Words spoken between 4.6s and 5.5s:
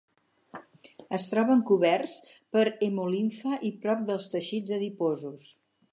adiposos.